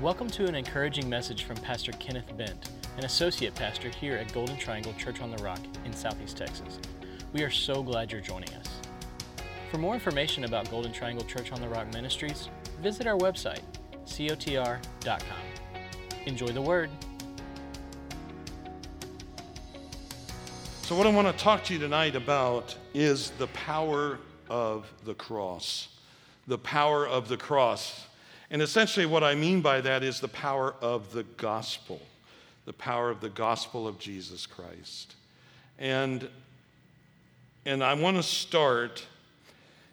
[0.00, 4.56] Welcome to an encouraging message from Pastor Kenneth Bent, an associate pastor here at Golden
[4.56, 6.80] Triangle Church on the Rock in Southeast Texas.
[7.34, 8.66] We are so glad you're joining us.
[9.70, 12.48] For more information about Golden Triangle Church on the Rock Ministries,
[12.80, 13.60] visit our website,
[14.06, 15.38] cotr.com.
[16.24, 16.88] Enjoy the word.
[20.80, 25.12] So, what I want to talk to you tonight about is the power of the
[25.12, 25.88] cross.
[26.46, 28.06] The power of the cross.
[28.50, 32.00] And essentially, what I mean by that is the power of the gospel,
[32.64, 35.14] the power of the gospel of Jesus Christ.
[35.78, 36.28] And,
[37.64, 39.06] and I want to start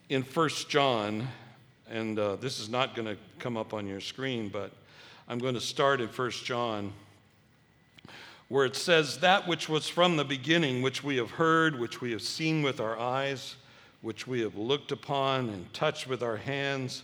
[0.09, 1.27] in 1 John,
[1.87, 4.71] and uh, this is not going to come up on your screen, but
[5.27, 6.93] I'm going to start in 1 John,
[8.49, 12.11] where it says, That which was from the beginning, which we have heard, which we
[12.11, 13.55] have seen with our eyes,
[14.01, 17.03] which we have looked upon and touched with our hands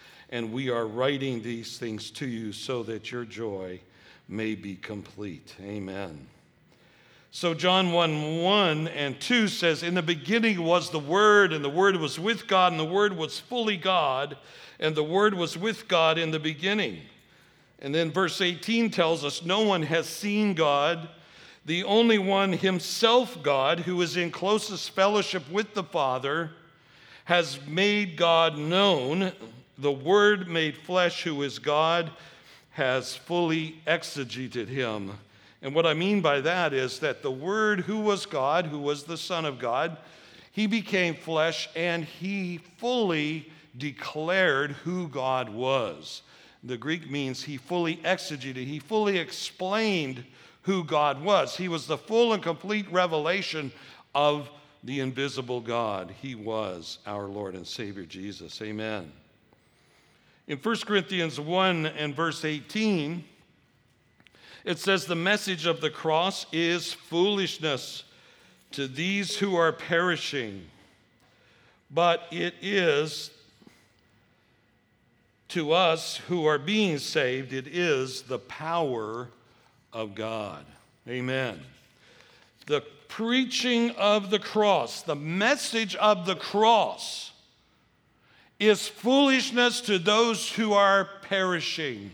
[0.31, 3.79] and we are writing these things to you so that your joy
[4.27, 5.53] may be complete.
[5.61, 6.27] Amen.
[7.33, 11.69] So, John 1 1 and 2 says, In the beginning was the Word, and the
[11.69, 14.37] Word was with God, and the Word was fully God,
[14.79, 16.99] and the Word was with God in the beginning.
[17.79, 21.09] And then verse 18 tells us, No one has seen God,
[21.65, 26.51] the only one, Himself God, who is in closest fellowship with the Father,
[27.25, 29.31] has made God known
[29.77, 32.11] the Word made flesh, who is God,
[32.71, 35.11] has fully exegeted him.
[35.61, 39.03] And what I mean by that is that the Word, who was God, who was
[39.03, 39.97] the Son of God,
[40.51, 46.23] he became flesh and he fully declared who God was.
[46.63, 50.23] The Greek means he fully exegeted, he fully explained
[50.63, 51.57] who God was.
[51.57, 53.71] He was the full and complete revelation
[54.13, 54.49] of
[54.83, 56.13] the invisible God.
[56.21, 58.61] He was our Lord and Savior Jesus.
[58.61, 59.11] Amen.
[60.47, 63.23] In 1 Corinthians 1 and verse 18,
[64.65, 68.03] it says, The message of the cross is foolishness
[68.71, 70.65] to these who are perishing,
[71.89, 73.31] but it is
[75.49, 79.27] to us who are being saved, it is the power
[79.91, 80.65] of God.
[81.07, 81.59] Amen.
[82.67, 87.30] The preaching of the cross, the message of the cross
[88.61, 92.11] is foolishness to those who are perishing.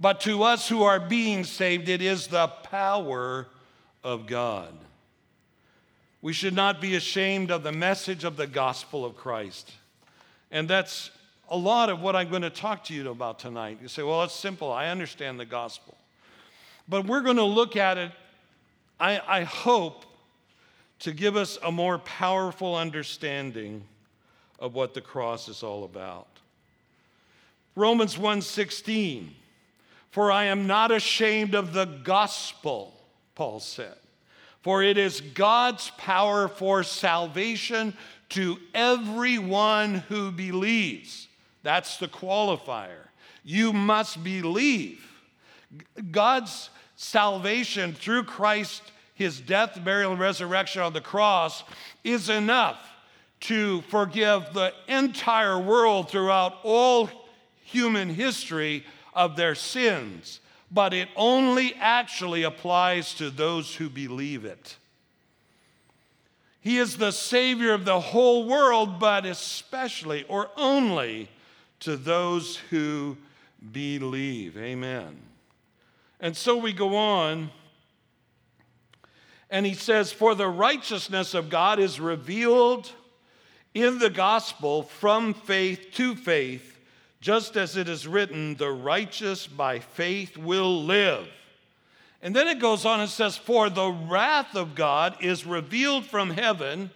[0.00, 3.46] But to us who are being saved, it is the power
[4.02, 4.72] of God.
[6.22, 9.70] We should not be ashamed of the message of the gospel of Christ.
[10.50, 11.10] And that's
[11.50, 13.78] a lot of what I'm going to talk to you about tonight.
[13.82, 14.72] You say, well, it's simple.
[14.72, 15.96] I understand the gospel.
[16.88, 18.12] But we're going to look at it,
[18.98, 20.06] I, I hope,
[21.00, 23.84] to give us a more powerful understanding
[24.58, 26.28] of what the cross is all about.
[27.74, 29.34] Romans 1:16
[30.10, 32.94] For I am not ashamed of the gospel,
[33.34, 33.96] Paul said.
[34.62, 37.96] For it is God's power for salvation
[38.30, 41.28] to everyone who believes.
[41.62, 43.08] That's the qualifier.
[43.44, 45.04] You must believe.
[46.10, 48.82] God's salvation through Christ,
[49.14, 51.62] his death, burial, and resurrection on the cross
[52.02, 52.78] is enough
[53.40, 57.08] to forgive the entire world throughout all
[57.62, 58.84] human history
[59.14, 60.40] of their sins,
[60.70, 64.76] but it only actually applies to those who believe it.
[66.60, 71.28] He is the Savior of the whole world, but especially or only
[71.80, 73.16] to those who
[73.72, 74.56] believe.
[74.56, 75.16] Amen.
[76.20, 77.50] And so we go on,
[79.50, 82.92] and he says, For the righteousness of God is revealed
[83.82, 86.78] in the gospel from faith to faith,
[87.20, 91.28] just as it is written, the righteous by faith will live.
[92.20, 96.30] And then it goes on and says, For the wrath of God is revealed from
[96.30, 96.90] heaven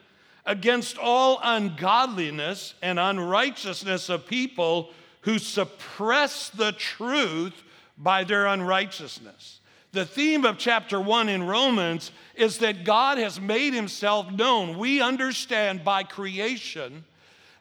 [0.45, 4.91] against all ungodliness and unrighteousness of people
[5.21, 7.63] who suppress the truth
[7.97, 9.61] by their unrighteousness.
[9.93, 14.79] The theme of chapter 1 in Romans is that God has made himself known.
[14.79, 17.05] We understand by creation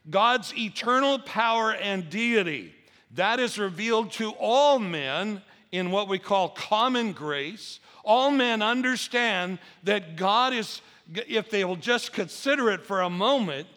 [0.10, 2.74] God's eternal power and deity.
[3.16, 5.42] That is revealed to all men
[5.74, 10.82] in what we call common grace, all men understand that God is,
[11.14, 13.68] if they will just consider it for a moment,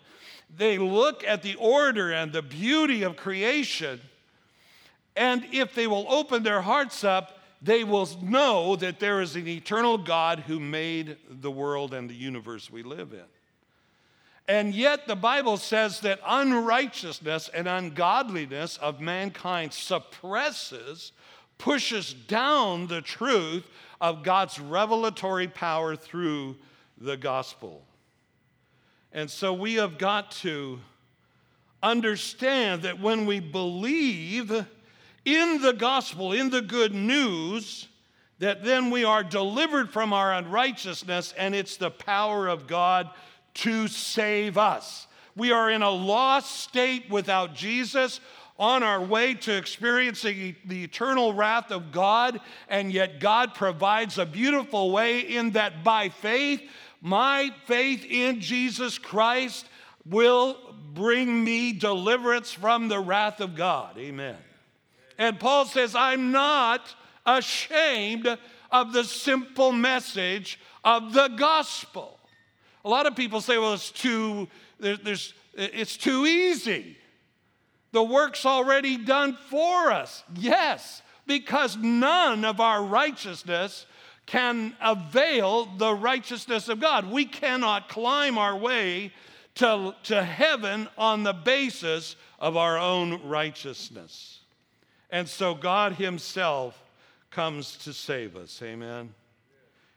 [0.57, 4.01] they look at the order and the beauty of creation,
[5.17, 9.49] and if they will open their hearts up, they will know that there is an
[9.49, 13.25] eternal God who made the world and the universe we live in.
[14.47, 21.13] And yet, the Bible says that unrighteousness and ungodliness of mankind suppresses,
[21.57, 23.67] pushes down the truth
[23.99, 26.57] of God's revelatory power through
[26.99, 27.83] the gospel.
[29.11, 30.81] And so we have got to
[31.83, 34.67] understand that when we believe
[35.25, 37.89] in the gospel, in the good news,
[38.39, 43.11] that then we are delivered from our unrighteousness, and it's the power of God
[43.55, 45.07] to save us.
[45.37, 48.21] We are in a lost state without Jesus,
[48.57, 54.27] on our way to experiencing the eternal wrath of God, and yet God provides a
[54.27, 56.63] beautiful way in that by faith
[57.05, 59.67] my faith in Jesus Christ
[60.07, 60.57] will
[60.95, 63.99] bring me deliverance from the wrath of God.
[63.99, 64.37] Amen.
[65.19, 66.95] And Paul says, I'm not
[67.25, 68.29] ashamed
[68.71, 72.19] of the simple message of the gospel.
[72.85, 76.99] A lot of people say, well, it's too, there's, it's too easy.
[77.93, 80.25] The work's already done for us.
[80.35, 83.87] Yes, because none of our righteousness
[84.27, 87.11] can avail the righteousness of God.
[87.11, 89.13] We cannot climb our way
[89.57, 94.41] to, to heaven on the basis of our own righteousness.
[95.15, 96.77] And so God Himself
[97.31, 98.61] comes to save us.
[98.61, 99.15] Amen.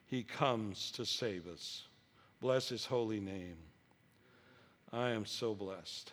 [0.05, 1.85] He comes to save us.
[2.39, 3.57] Bless His holy name.
[4.93, 6.11] I am so blessed.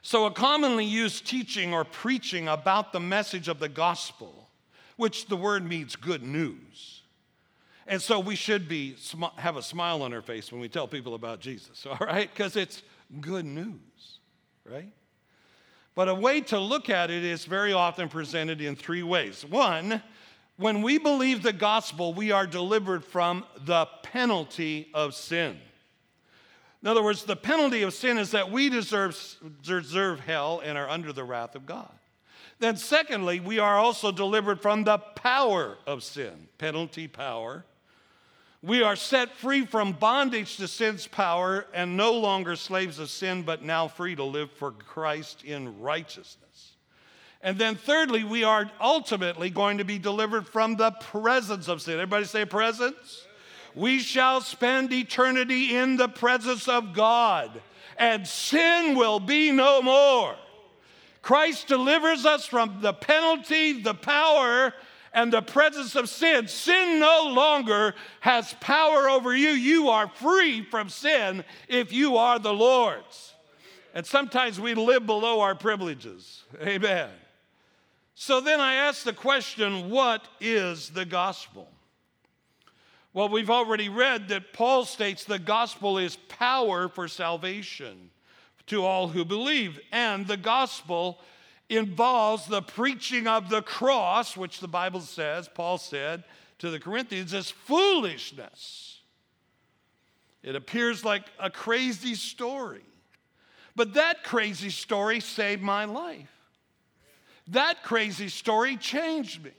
[0.00, 4.48] So, a commonly used teaching or preaching about the message of the gospel
[4.96, 7.02] which the word means good news.
[7.84, 8.94] And so we should be
[9.38, 12.30] have a smile on our face when we tell people about Jesus, all right?
[12.32, 12.84] Because it's
[13.20, 14.20] good news,
[14.64, 14.92] right?
[16.00, 19.44] But a way to look at it is very often presented in three ways.
[19.44, 20.02] One,
[20.56, 25.58] when we believe the gospel, we are delivered from the penalty of sin.
[26.80, 29.14] In other words, the penalty of sin is that we deserve,
[29.62, 31.92] deserve hell and are under the wrath of God.
[32.60, 37.66] Then, secondly, we are also delivered from the power of sin, penalty power.
[38.62, 43.42] We are set free from bondage to sin's power and no longer slaves of sin,
[43.42, 46.76] but now free to live for Christ in righteousness.
[47.42, 51.94] And then, thirdly, we are ultimately going to be delivered from the presence of sin.
[51.94, 53.26] Everybody say presence?
[53.74, 57.62] We shall spend eternity in the presence of God,
[57.96, 60.36] and sin will be no more.
[61.22, 64.74] Christ delivers us from the penalty, the power,
[65.12, 66.46] and the presence of sin.
[66.48, 69.50] Sin no longer has power over you.
[69.50, 73.34] You are free from sin if you are the Lord's.
[73.94, 76.44] And sometimes we live below our privileges.
[76.62, 77.10] Amen.
[78.14, 81.68] So then I ask the question what is the gospel?
[83.12, 88.10] Well, we've already read that Paul states the gospel is power for salvation
[88.66, 89.80] to all who believe.
[89.90, 91.18] And the gospel
[91.70, 96.24] involves the preaching of the cross, which the Bible says, Paul said
[96.58, 98.98] to the Corinthians, is foolishness.
[100.42, 102.82] It appears like a crazy story.
[103.76, 106.28] But that crazy story saved my life.
[107.48, 109.52] That crazy story changed me.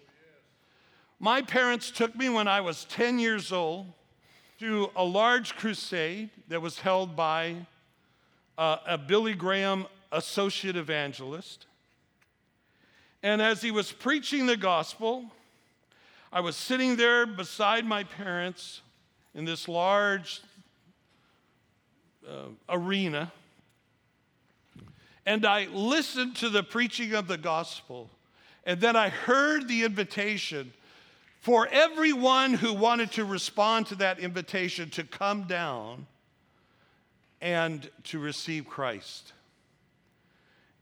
[1.20, 3.88] My parents took me when I was 10 years old
[4.60, 7.56] to a large crusade that was held by
[8.58, 11.68] uh, a Billy Graham associate evangelist.
[13.24, 15.26] And as he was preaching the gospel,
[16.34, 18.82] I was sitting there beside my parents
[19.36, 20.42] in this large
[22.28, 23.32] uh, arena.
[25.26, 28.10] And I listened to the preaching of the gospel.
[28.66, 30.74] And then I heard the invitation
[31.42, 36.06] for everyone who wanted to respond to that invitation to come down
[37.42, 39.34] and to receive Christ.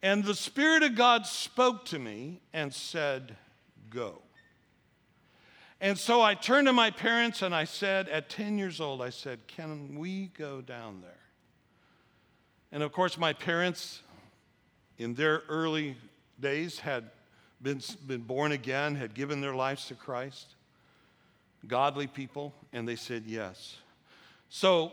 [0.02, 3.36] And the Spirit of God spoke to me and said,
[3.90, 4.22] Go.
[5.82, 9.10] And so I turned to my parents and I said, at 10 years old, I
[9.10, 11.12] said, Can we go down there?
[12.72, 14.02] And of course, my parents,
[14.98, 15.98] in their early
[16.40, 17.10] days, had
[17.62, 20.56] been, been born again, had given their lives to Christ,
[21.68, 23.78] godly people, and they said yes.
[24.50, 24.92] So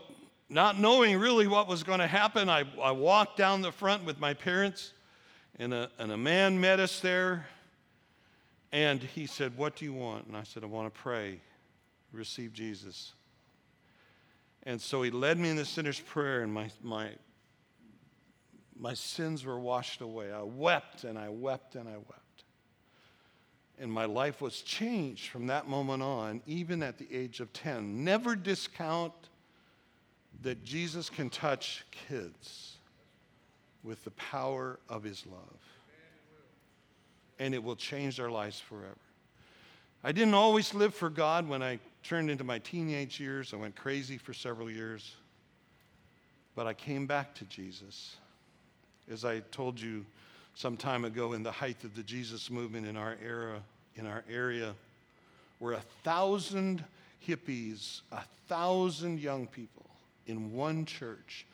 [0.49, 4.19] not knowing really what was going to happen, I, I walked down the front with
[4.19, 4.93] my parents,
[5.59, 7.47] and a, and a man met us there.
[8.71, 10.27] And he said, What do you want?
[10.27, 11.39] And I said, I want to pray,
[12.11, 13.13] receive Jesus.
[14.63, 17.11] And so he led me in the sinner's prayer, and my, my,
[18.77, 20.31] my sins were washed away.
[20.31, 22.43] I wept and I wept and I wept.
[23.79, 28.03] And my life was changed from that moment on, even at the age of 10.
[28.03, 29.13] Never discount
[30.41, 32.76] that Jesus can touch kids
[33.83, 35.59] with the power of his love.
[37.39, 38.97] And it will change their lives forever.
[40.03, 43.53] I didn't always live for God when I turned into my teenage years.
[43.53, 45.15] I went crazy for several years.
[46.55, 48.15] But I came back to Jesus.
[49.11, 50.05] As I told you
[50.55, 53.61] some time ago, in the height of the Jesus movement in our era,
[53.95, 54.73] in our area,
[55.59, 56.83] where a thousand
[57.27, 59.85] hippies, a thousand young people
[60.25, 61.45] in one church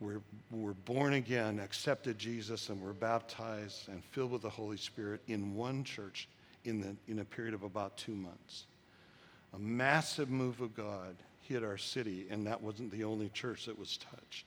[0.00, 5.20] were, were born again, accepted Jesus, and were baptized and filled with the Holy Spirit
[5.28, 6.28] in one church
[6.64, 8.64] in, the, in a period of about two months.
[9.54, 13.78] A massive move of God hit our city, and that wasn't the only church that
[13.78, 14.46] was touched.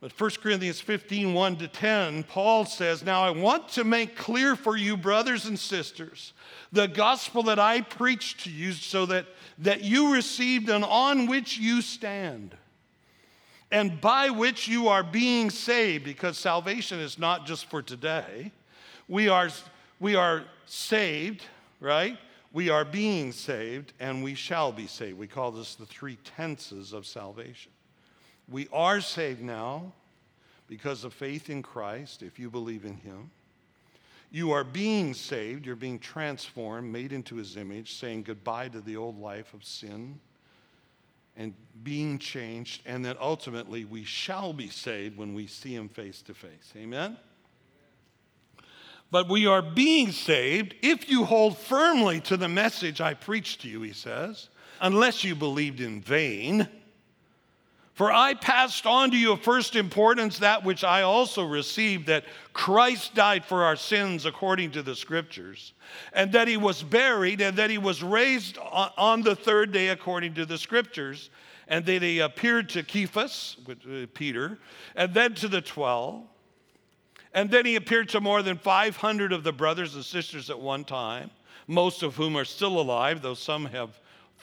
[0.00, 4.56] But 1 Corinthians 15, 1 to 10, Paul says, Now I want to make clear
[4.56, 6.32] for you, brothers and sisters,
[6.72, 9.26] the gospel that I preached to you, so that,
[9.58, 12.56] that you received and on which you stand,
[13.70, 18.50] and by which you are being saved, because salvation is not just for today.
[19.08, 19.48] We are,
[20.00, 21.42] we are saved,
[21.80, 22.18] right?
[22.52, 25.18] We are being saved, and we shall be saved.
[25.18, 27.70] We call this the three tenses of salvation.
[28.48, 29.92] We are saved now
[30.66, 33.30] because of faith in Christ, if you believe in Him.
[34.32, 38.96] You are being saved, you're being transformed, made into His image, saying goodbye to the
[38.96, 40.18] old life of sin
[41.40, 46.20] and being changed, and that ultimately we shall be saved when we see Him face
[46.22, 46.72] to face.
[46.76, 47.16] Amen?
[49.10, 53.68] But we are being saved if you hold firmly to the message I preached to
[53.68, 54.50] you, he says,
[54.82, 56.68] unless you believed in vain.
[58.00, 62.24] For I passed on to you of first importance that which I also received that
[62.54, 65.74] Christ died for our sins according to the scriptures,
[66.14, 70.32] and that he was buried, and that he was raised on the third day according
[70.36, 71.28] to the scriptures,
[71.68, 74.58] and that he appeared to Cephas, uh, Peter,
[74.96, 76.22] and then to the twelve.
[77.34, 80.84] And then he appeared to more than 500 of the brothers and sisters at one
[80.84, 81.30] time,
[81.66, 84.00] most of whom are still alive, though some have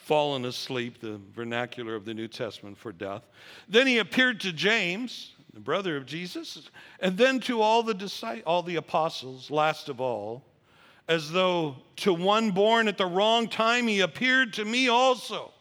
[0.08, 3.28] fallen asleep, the vernacular of the New Testament for death.
[3.68, 8.44] Then he appeared to James, the brother of Jesus, and then to all the disciples,
[8.46, 10.42] all the apostles, last of all,
[11.08, 15.52] as though to one born at the wrong time he appeared to me also.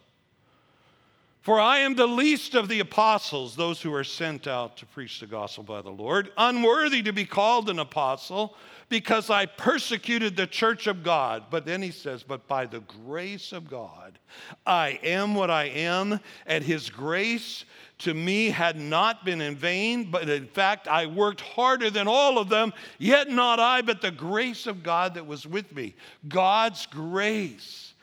[1.42, 5.20] For I am the least of the apostles, those who are sent out to preach
[5.20, 8.56] the gospel by the Lord, unworthy to be called an apostle
[8.90, 11.46] because I persecuted the church of God.
[11.50, 14.18] But then he says, But by the grace of God,
[14.66, 17.66] I am what I am, and his grace
[18.00, 22.38] to me had not been in vain, but in fact, I worked harder than all
[22.38, 25.96] of them, yet not I, but the grace of God that was with me.
[26.28, 27.94] God's grace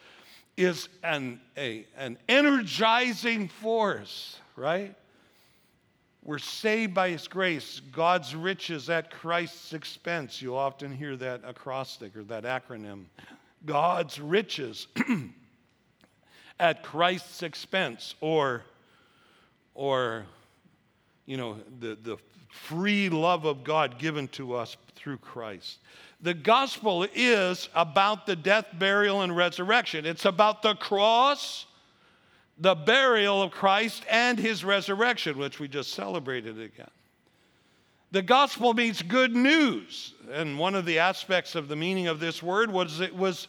[0.56, 4.94] is an, a, an energizing force, right?
[6.24, 10.40] We're saved by His grace, God's riches at Christ's expense.
[10.40, 13.04] You'll often hear that acrostic or that acronym.
[13.66, 14.86] God's riches
[16.58, 18.62] at Christ's expense, or,
[19.74, 20.24] or
[21.26, 22.16] you know, the, the
[22.48, 25.78] free love of God given to us through Christ.
[26.22, 30.06] The gospel is about the death, burial, and resurrection.
[30.06, 31.66] It's about the cross
[32.58, 36.90] the burial of Christ and his resurrection, which we just celebrated again.
[38.12, 40.14] The gospel means good news.
[40.30, 43.48] And one of the aspects of the meaning of this word was it was,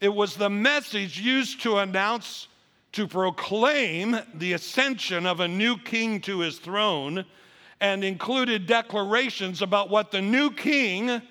[0.00, 2.48] it was the message used to announce,
[2.92, 7.24] to proclaim the ascension of a new king to his throne
[7.80, 11.22] and included declarations about what the new king,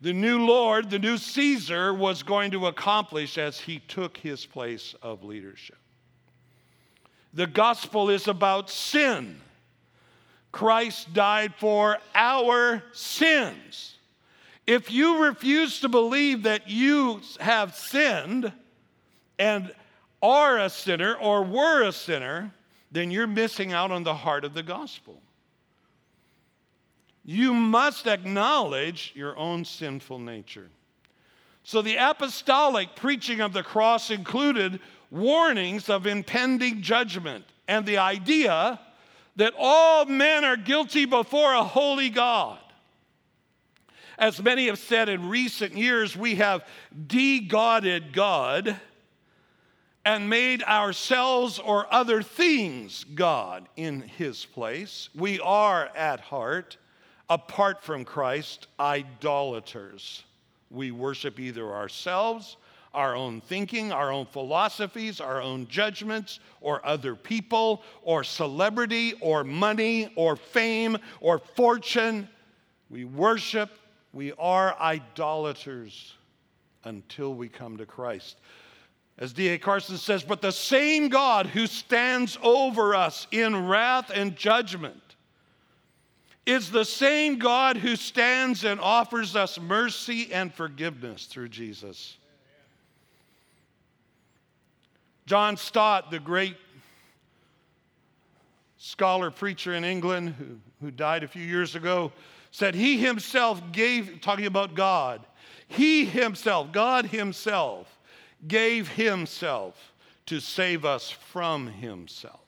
[0.00, 4.94] the new Lord, the new Caesar was going to accomplish as he took his place
[5.02, 5.76] of leadership.
[7.34, 9.40] The gospel is about sin.
[10.50, 13.96] Christ died for our sins.
[14.66, 18.52] If you refuse to believe that you have sinned
[19.38, 19.72] and
[20.22, 22.52] are a sinner or were a sinner,
[22.90, 25.20] then you're missing out on the heart of the gospel.
[27.24, 30.70] You must acknowledge your own sinful nature.
[31.62, 38.78] So the apostolic preaching of the cross included warnings of impending judgment and the idea
[39.36, 42.58] that all men are guilty before a holy God.
[44.18, 46.66] As many have said in recent years, we have
[47.06, 48.76] de-godded God
[50.04, 55.08] and made ourselves or other things God in his place.
[55.14, 56.78] We are at heart,
[57.30, 60.24] apart from Christ, idolaters.
[60.70, 62.56] We worship either ourselves,
[62.94, 69.44] our own thinking, our own philosophies, our own judgments, or other people, or celebrity, or
[69.44, 72.28] money, or fame, or fortune.
[72.90, 73.70] We worship
[74.12, 76.14] we are idolaters
[76.84, 78.40] until we come to Christ.
[79.16, 79.58] As D.A.
[79.58, 85.16] Carson says, but the same God who stands over us in wrath and judgment
[86.46, 92.17] is the same God who stands and offers us mercy and forgiveness through Jesus.
[95.28, 96.56] John Stott, the great
[98.78, 102.12] scholar preacher in England who, who died a few years ago,
[102.50, 105.20] said he himself gave, talking about God,
[105.66, 107.98] he himself, God himself,
[108.46, 109.92] gave himself
[110.24, 112.40] to save us from himself.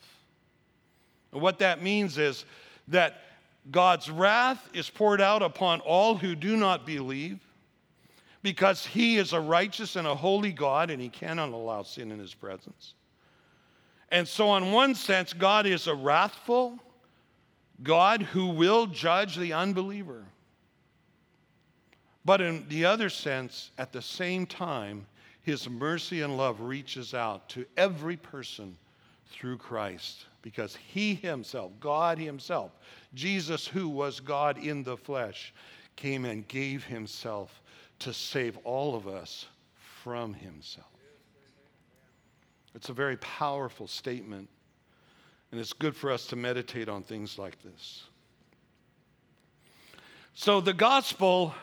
[1.32, 2.46] And what that means is
[2.88, 3.20] that
[3.70, 7.40] God's wrath is poured out upon all who do not believe
[8.42, 12.18] because he is a righteous and a holy God and he cannot allow sin in
[12.18, 12.94] his presence.
[14.10, 16.78] And so, in one sense, God is a wrathful,
[17.82, 20.24] God who will judge the unbeliever.
[22.24, 25.06] But in the other sense, at the same time,
[25.42, 28.76] his mercy and love reaches out to every person
[29.30, 32.72] through Christ because he himself, God himself,
[33.14, 35.54] Jesus, who was God in the flesh,
[35.96, 37.62] came and gave himself
[38.00, 39.46] to save all of us
[40.02, 40.86] from himself.
[42.74, 44.48] It's a very powerful statement
[45.50, 48.04] and it's good for us to meditate on things like this.
[50.34, 51.54] So, the gospel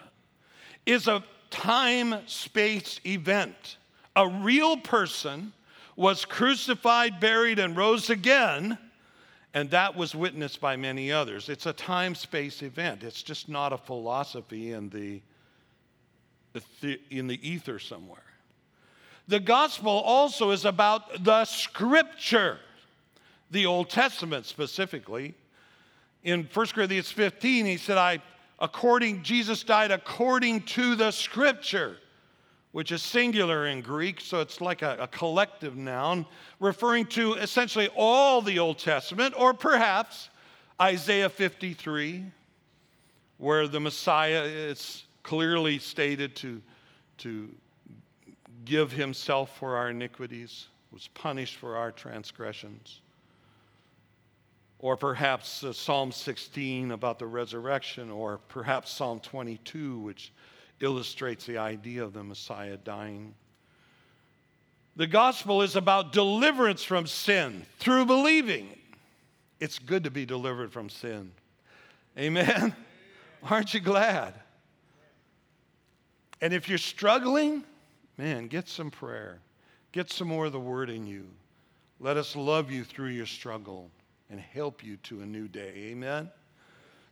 [0.86, 3.78] is a time space event.
[4.16, 5.54] A real person
[5.96, 8.78] was crucified, buried, and rose again,
[9.54, 11.50] and that was witnessed by many others.
[11.50, 15.22] It's a time space event, it's just not a philosophy in the,
[16.82, 18.24] the, in the ether somewhere.
[19.28, 22.60] The gospel also is about the scripture
[23.52, 25.34] the Old Testament specifically.
[26.24, 28.22] In 1 Corinthians 15, he said, I
[28.60, 31.98] according Jesus died according to the scripture,
[32.72, 36.26] which is singular in Greek, so it's like a, a collective noun,
[36.60, 40.30] referring to essentially all the Old Testament, or perhaps
[40.82, 42.26] Isaiah 53,
[43.38, 46.62] where the Messiah is clearly stated to,
[47.18, 47.50] to
[48.64, 53.02] give himself for our iniquities, was punished for our transgressions.
[54.80, 60.32] Or perhaps uh, Psalm 16 about the resurrection, or perhaps Psalm 22, which
[60.80, 63.34] illustrates the idea of the Messiah dying.
[64.96, 68.70] The gospel is about deliverance from sin through believing.
[69.60, 71.32] It's good to be delivered from sin.
[72.18, 72.74] Amen?
[73.44, 74.34] Aren't you glad?
[76.42, 77.64] And if you're struggling,
[78.18, 79.40] man, get some prayer.
[79.92, 81.28] Get some more of the word in you.
[82.00, 83.90] Let us love you through your struggle
[84.30, 85.74] and help you to a new day.
[85.92, 86.30] Amen?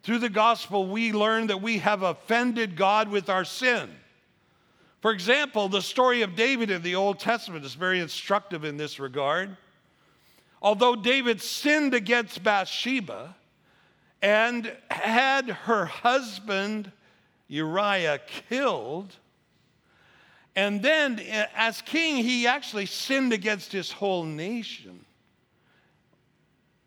[0.04, 3.90] Through the gospel, we learn that we have offended God with our sin.
[5.02, 9.00] For example, the story of David in the Old Testament is very instructive in this
[9.00, 9.58] regard.
[10.62, 13.36] Although David sinned against Bathsheba
[14.22, 16.92] and had her husband
[17.48, 19.16] Uriah killed,
[20.56, 25.06] and then eh, as king, he actually sinned against his whole nation.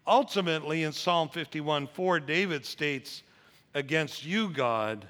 [0.07, 3.23] Ultimately, in Psalm 51 4, David states,
[3.75, 5.07] Against you, God,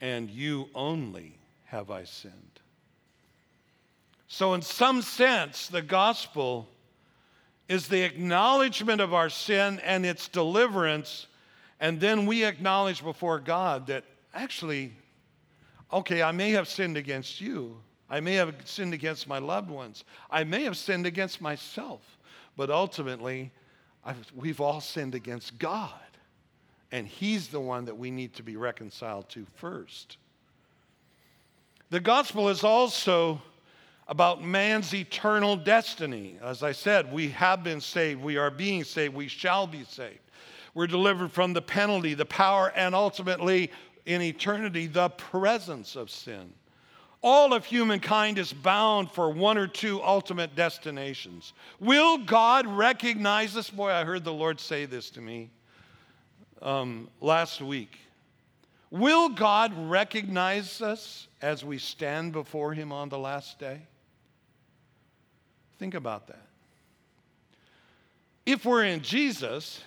[0.00, 2.32] and you only have I sinned.
[4.26, 6.68] So, in some sense, the gospel
[7.68, 11.26] is the acknowledgement of our sin and its deliverance,
[11.78, 14.04] and then we acknowledge before God that
[14.36, 14.92] actually,
[15.92, 17.78] okay, I may have sinned against you.
[18.08, 20.04] I may have sinned against my loved ones.
[20.30, 22.02] I may have sinned against myself.
[22.56, 23.50] But ultimately,
[24.04, 25.92] I've, we've all sinned against God.
[26.92, 30.18] And He's the one that we need to be reconciled to first.
[31.90, 33.40] The gospel is also
[34.08, 36.36] about man's eternal destiny.
[36.42, 40.20] As I said, we have been saved, we are being saved, we shall be saved.
[40.74, 43.70] We're delivered from the penalty, the power, and ultimately
[44.06, 46.52] in eternity, the presence of sin.
[47.22, 51.52] All of humankind is bound for one or two ultimate destinations.
[51.80, 53.68] Will God recognize this?
[53.68, 55.50] Boy, I heard the Lord say this to me
[56.62, 57.98] um, last week.
[58.92, 63.80] Will God recognize us as we stand before Him on the last day?
[65.78, 66.46] Think about that.
[68.46, 69.82] If we're in Jesus,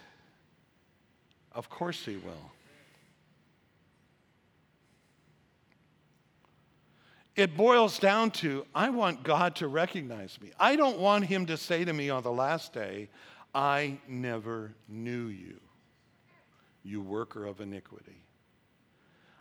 [1.53, 2.51] of course He will.
[7.39, 10.52] It boils down to I want God to recognize me.
[10.60, 13.08] I don't want Him to say to me on the last day,
[13.56, 15.58] I never knew you,
[16.84, 18.25] you worker of iniquity.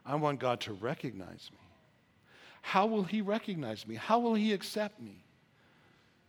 [0.06, 1.58] I want God to recognize me.
[2.62, 3.96] How will He recognize me?
[3.96, 5.24] How will He accept me?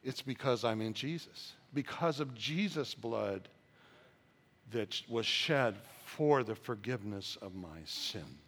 [0.03, 3.47] It's because I'm in Jesus, because of Jesus' blood
[4.71, 8.39] that was shed for the forgiveness of my sin.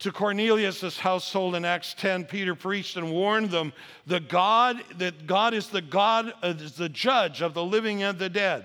[0.00, 3.74] To Cornelius' household in Acts 10, Peter preached and warned them
[4.06, 8.18] the God, that God is the God, uh, is the judge of the living and
[8.18, 8.64] the dead.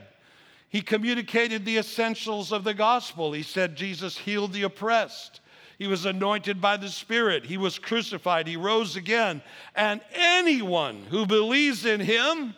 [0.69, 3.33] He communicated the essentials of the gospel.
[3.33, 5.41] He said Jesus healed the oppressed.
[5.77, 7.45] He was anointed by the Spirit.
[7.45, 8.47] He was crucified.
[8.47, 9.41] He rose again.
[9.75, 12.55] And anyone who believes in him,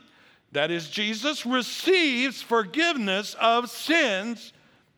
[0.51, 4.53] that is Jesus, receives forgiveness of sins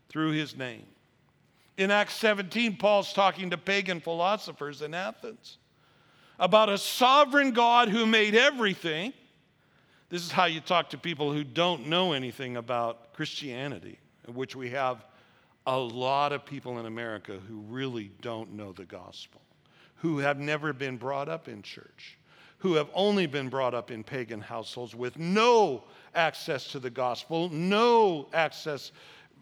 [0.10, 0.86] through his name.
[1.80, 5.60] In Acts 17, Paul's talking to pagan philosophers in Athens
[6.38, 9.14] about a sovereign God who made everything.
[10.10, 14.72] This is how you talk to people who don't know anything about Christianity, which we
[14.72, 15.06] have
[15.66, 19.40] a lot of people in America who really don't know the gospel,
[19.96, 22.18] who have never been brought up in church,
[22.58, 27.48] who have only been brought up in pagan households with no access to the gospel,
[27.48, 28.92] no access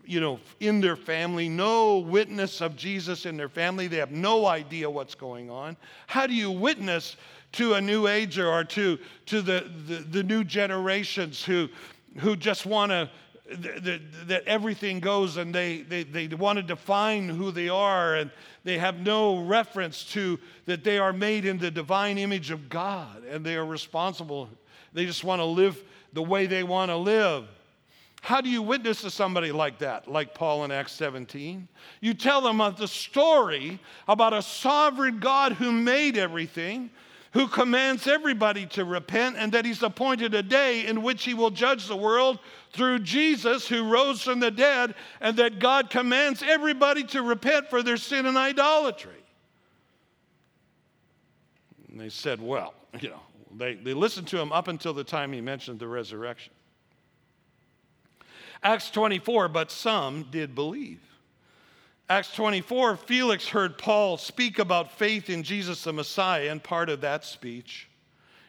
[0.08, 3.88] you know, in their family, no witness of Jesus in their family.
[3.88, 5.78] They have no idea what's going on.
[6.08, 7.17] How do you witness
[7.54, 11.70] to a new ager or to, to the, the, the new generations who,
[12.17, 13.10] who just want to
[13.50, 18.30] that, that everything goes and they, they, they want to define who they are and
[18.63, 23.24] they have no reference to that they are made in the divine image of God
[23.24, 24.50] and they are responsible.
[24.93, 25.82] They just want to live
[26.13, 27.48] the way they want to live.
[28.28, 31.66] How do you witness to somebody like that, like Paul in Acts 17?
[32.02, 36.90] You tell them of the story about a sovereign God who made everything,
[37.32, 41.52] who commands everybody to repent, and that he's appointed a day in which he will
[41.52, 42.40] judge the world
[42.74, 47.82] through Jesus who rose from the dead, and that God commands everybody to repent for
[47.82, 49.24] their sin and idolatry.
[51.90, 53.22] And they said, well, you know,
[53.56, 56.52] they, they listened to him up until the time he mentioned the resurrection.
[58.63, 61.02] Acts 24, but some did believe.
[62.10, 67.02] Acts 24, Felix heard Paul speak about faith in Jesus the Messiah, and part of
[67.02, 67.89] that speech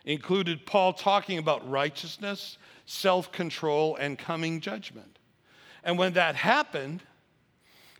[0.05, 2.57] included Paul talking about righteousness
[2.89, 5.19] self control, and coming judgment.
[5.85, 7.03] And when that happened,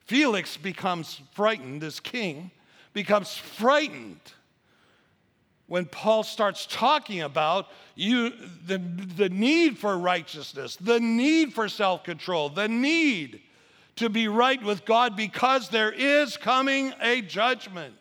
[0.07, 2.51] Felix becomes frightened, this king
[2.95, 4.33] becomes frightened
[5.69, 8.33] when Paul starts talking about you,
[8.67, 13.43] the, the need for righteousness, the need for self control, the need
[13.97, 17.95] to be right with God because there is coming a judgment.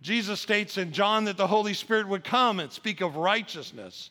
[0.00, 4.10] Jesus states in John that the Holy Spirit would come and speak of righteousness,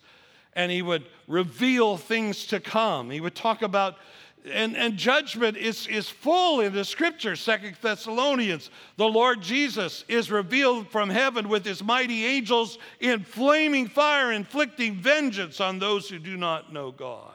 [0.54, 3.10] and he would reveal things to come.
[3.10, 3.98] He would talk about,
[4.46, 7.36] and, and judgment is, is full in the scripture.
[7.36, 13.88] Second Thessalonians, the Lord Jesus is revealed from heaven with his mighty angels in flaming
[13.88, 17.34] fire, inflicting vengeance on those who do not know God.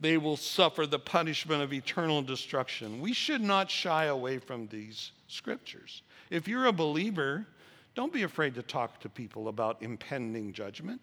[0.00, 3.00] They will suffer the punishment of eternal destruction.
[3.00, 6.02] We should not shy away from these scriptures.
[6.30, 7.46] If you're a believer,
[7.94, 11.00] don't be afraid to talk to people about impending judgment.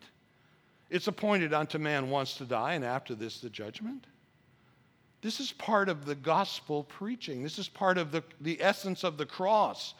[0.90, 4.06] It's appointed unto man once to die, and after this, the judgment.
[5.24, 7.44] This is part of the gospel preaching.
[7.44, 9.94] This is part of the, the essence of the cross.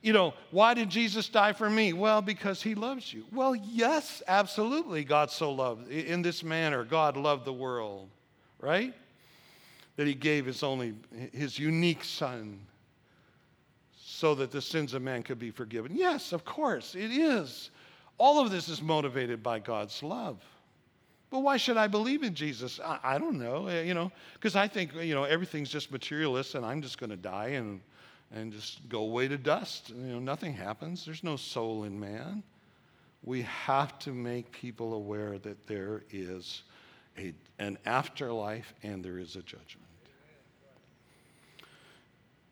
[0.00, 1.92] You know, why did Jesus die for me?
[1.92, 3.24] Well, because he loves you.
[3.30, 5.04] Well, yes, absolutely.
[5.04, 5.90] God so loved.
[5.90, 8.08] In this manner, God loved the world,
[8.58, 8.94] right?
[9.96, 10.94] That he gave his only,
[11.34, 12.58] his unique son
[13.98, 15.92] so that the sins of man could be forgiven.
[15.94, 17.70] Yes, of course, it is.
[18.16, 20.42] All of this is motivated by God's love.
[21.30, 22.80] But why should I believe in Jesus?
[22.84, 26.56] I, I don't know, eh, you know, because I think, you know, everything's just materialist
[26.56, 27.80] and I'm just going to die and,
[28.34, 29.90] and just go away to dust.
[29.90, 31.04] You know, nothing happens.
[31.04, 32.42] There's no soul in man.
[33.22, 36.62] We have to make people aware that there is
[37.16, 39.86] a, an afterlife and there is a judgment.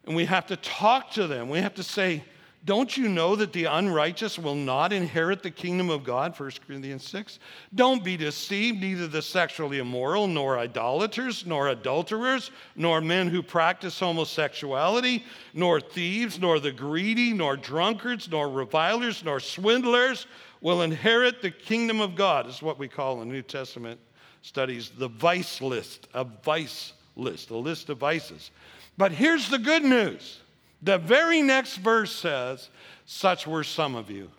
[0.05, 1.49] And we have to talk to them.
[1.49, 2.23] We have to say,
[2.65, 6.39] Don't you know that the unrighteous will not inherit the kingdom of God?
[6.39, 7.39] 1 Corinthians 6.
[7.75, 13.99] Don't be deceived, neither the sexually immoral, nor idolaters, nor adulterers, nor men who practice
[13.99, 20.27] homosexuality, nor thieves, nor the greedy, nor drunkards, nor revilers, nor swindlers
[20.61, 22.49] will inherit the kingdom of God.
[22.49, 24.01] Is what we call in New Testament
[24.43, 28.51] studies the vice list, a vice list, a list of vices.
[28.97, 30.41] But here's the good news
[30.83, 32.69] the very next verse says,
[33.07, 34.31] Such were some of you.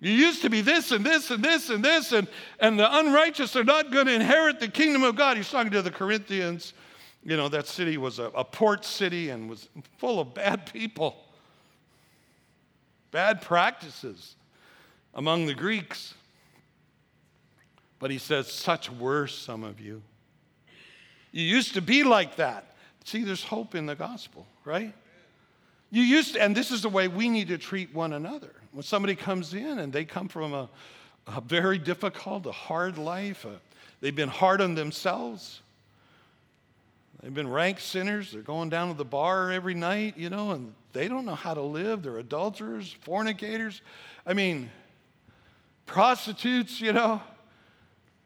[0.00, 2.26] You used to be this and this and this and this, and,
[2.58, 5.36] and the unrighteous are not going to inherit the kingdom of God.
[5.36, 6.74] He's talking to the Corinthians.
[7.24, 11.16] You know, that city was a, a port city and was full of bad people,
[13.12, 14.34] bad practices
[15.14, 16.14] among the Greeks.
[18.00, 20.02] But he says, Such were some of you.
[21.30, 22.71] You used to be like that.
[23.04, 24.94] See, there's hope in the gospel, right?
[25.90, 28.52] You used to, and this is the way we need to treat one another.
[28.72, 30.70] When somebody comes in and they come from a,
[31.26, 33.60] a very difficult, a hard life, a,
[34.00, 35.60] they've been hard on themselves,
[37.22, 40.72] they've been rank sinners, they're going down to the bar every night, you know, and
[40.92, 42.02] they don't know how to live.
[42.02, 43.82] They're adulterers, fornicators.
[44.26, 44.70] I mean,
[45.86, 47.20] prostitutes, you know.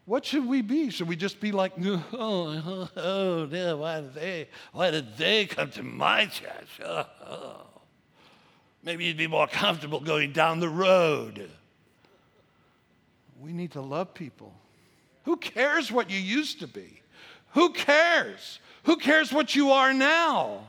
[0.06, 0.90] What should we be?
[0.90, 5.46] Should we just be like, oh, oh, oh no, why did they, why did they
[5.46, 6.80] come to my church?
[6.82, 7.66] Oh, oh.
[8.84, 11.50] Maybe you'd be more comfortable going down the road.
[13.40, 14.54] We need to love people.
[15.24, 17.02] Who cares what you used to be?
[17.54, 18.60] Who cares?
[18.84, 20.68] Who cares what you are now?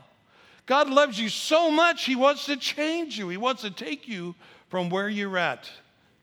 [0.66, 3.28] God loves you so much, He wants to change you.
[3.28, 4.34] He wants to take you
[4.68, 5.70] from where you're at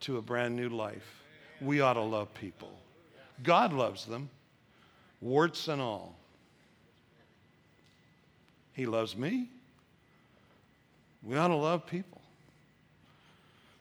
[0.02, 1.24] to a brand new life.
[1.62, 2.74] We ought to love people.
[3.44, 4.30] God loves them,
[5.22, 6.16] warts and all.
[8.74, 9.50] He loves me.
[11.24, 12.22] We ought to love people.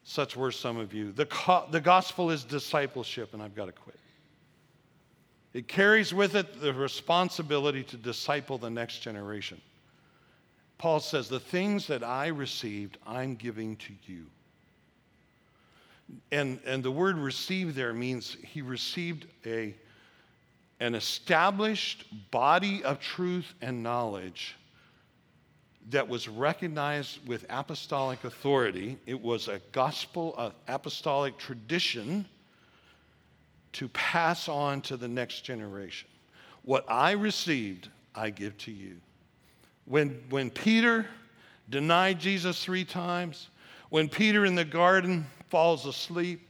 [0.05, 1.13] Such were some of you.
[1.13, 3.99] The, co- the gospel is discipleship, and I've got to quit.
[5.55, 9.61] It carries with it the responsibility to disciple the next generation.
[10.79, 14.27] Paul says, The things that I received, I'm giving to you.
[16.31, 19.75] And, and the word receive there means he received a,
[20.81, 24.57] an established body of truth and knowledge
[25.91, 28.99] that was recognized with apostolic authority.
[29.07, 32.27] It was a gospel, uh, apostolic tradition
[33.73, 36.09] to pass on to the next generation.
[36.63, 38.97] What I received, I give to you.
[39.85, 41.07] When, when Peter
[41.69, 43.49] denied Jesus three times,
[43.91, 46.49] when Peter in the garden falls asleep,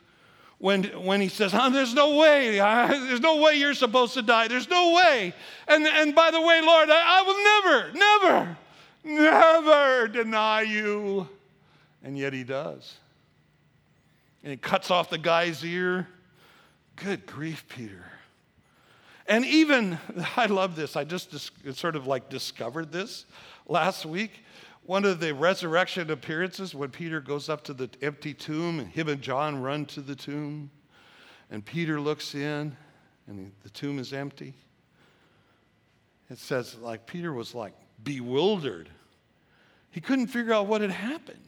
[0.59, 4.23] when, when he says, oh, There's no way, I, there's no way you're supposed to
[4.23, 5.35] die, there's no way.
[5.69, 8.57] And, and by the way, Lord, I, I will never,
[9.05, 9.29] never,
[9.65, 11.29] never deny you.
[12.03, 12.95] And yet he does.
[14.43, 16.09] And he cuts off the guy's ear.
[16.97, 18.05] Good grief, Peter.
[19.27, 19.99] And even,
[20.37, 23.27] I love this, I just sort of like discovered this
[23.67, 24.33] last week
[24.87, 29.09] one of the resurrection appearances when Peter goes up to the empty tomb and him
[29.09, 30.71] and John run to the tomb.
[31.51, 32.77] And Peter looks in
[33.27, 34.55] and the tomb is empty.
[36.31, 38.91] It says, like, Peter was like bewildered.
[39.91, 41.39] He couldn't figure out what had happened.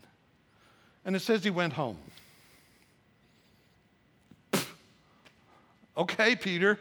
[1.05, 1.99] And it says he went home.
[5.97, 6.79] okay, Peter.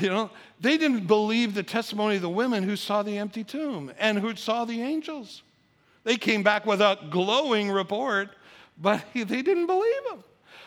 [0.00, 3.92] You know, they didn't believe the testimony of the women who saw the empty tomb
[3.98, 5.42] and who saw the angels.
[6.04, 8.30] They came back with a glowing report,
[8.78, 10.22] but they didn't believe him.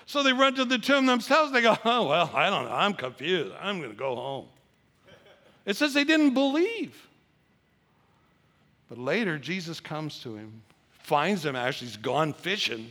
[0.05, 1.51] So they run to the tomb themselves.
[1.51, 2.71] They go, oh, well, I don't know.
[2.71, 3.53] I'm confused.
[3.59, 4.45] I'm going to go home.
[5.65, 7.07] It says they didn't believe.
[8.89, 12.89] But later, Jesus comes to him, finds him actually, he's gone fishing,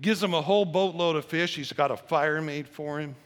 [0.00, 1.56] gives him a whole boatload of fish.
[1.56, 3.16] He's got a fire made for him,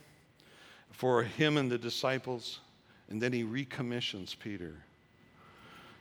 [0.91, 2.61] for him and the disciples.
[3.11, 4.75] And then he recommissions Peter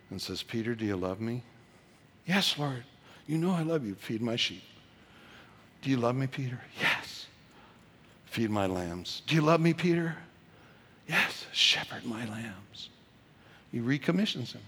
[0.10, 1.44] and says, Peter, do you love me?
[2.26, 2.84] Yes, Lord.
[3.28, 3.96] You know I love you.
[3.96, 4.64] Feed my sheep.
[5.82, 6.60] Do you love me, Peter?
[6.80, 7.26] Yes.
[8.26, 9.22] Feed my lambs.
[9.28, 10.16] Do you love me, Peter?
[11.08, 11.46] Yes.
[11.52, 12.90] Shepherd my lambs.
[13.72, 14.62] He recommissions him.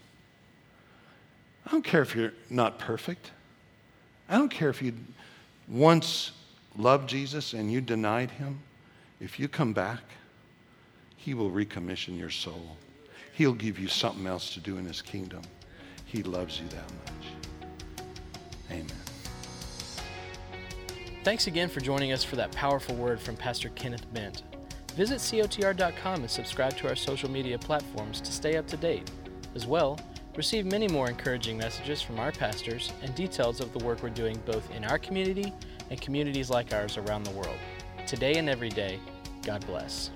[1.66, 3.32] I don't care if you're not perfect.
[4.28, 4.94] I don't care if you
[5.68, 6.32] once
[6.78, 8.60] loved Jesus and you denied him.
[9.20, 10.02] If you come back,
[11.16, 12.78] he will recommission your soul.
[13.34, 15.42] He'll give you something else to do in his kingdom.
[16.06, 17.42] He loves you that much.
[18.71, 18.86] Amen.
[21.23, 24.43] Thanks again for joining us for that powerful word from Pastor Kenneth Bent.
[24.95, 29.10] Visit COTR.com and subscribe to our social media platforms to stay up to date.
[29.56, 29.97] As well,
[30.36, 34.41] Receive many more encouraging messages from our pastors and details of the work we're doing
[34.47, 35.54] both in our community
[35.91, 37.58] and communities like ours around the world.
[38.08, 38.99] Today and every day,
[39.43, 40.10] God bless.